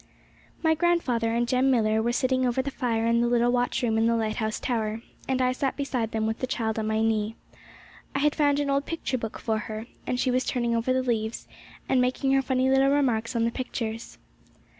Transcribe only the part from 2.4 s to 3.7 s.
over the fire in the little